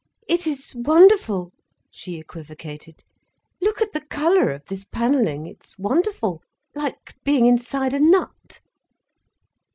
[0.27, 1.53] "It is wonderful,"
[1.91, 3.03] she equivocated.
[3.61, 6.41] "Look at the colour of this panelling—it's wonderful,
[6.73, 8.61] like being inside a nut."